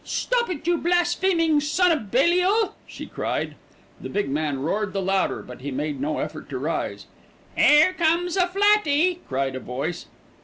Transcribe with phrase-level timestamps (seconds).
[0.03, 3.53] "Stop it, you blaspheming son o' Belial," she cried.
[4.01, 7.05] The big man roared the louder; but he made no effort to rise.
[7.55, 10.07] "'Ere comes a flatty," cried a voice.